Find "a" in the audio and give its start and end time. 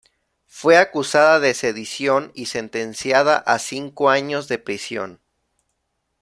3.37-3.59